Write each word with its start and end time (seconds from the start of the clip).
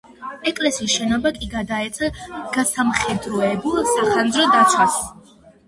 ეკლესიის 0.51 0.93
შენობა 0.95 1.31
კი 1.35 1.49
გადაეცა 1.51 2.09
გასამხედროებულ 2.57 3.81
სახანძრო 3.93 4.51
დაცვას. 4.59 5.01